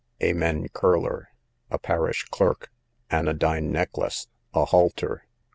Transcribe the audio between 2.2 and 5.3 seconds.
clerk. Anodyne Necklace, a halter.